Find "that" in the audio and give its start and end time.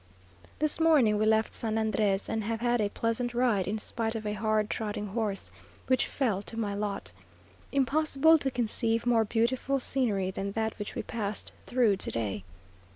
10.53-10.73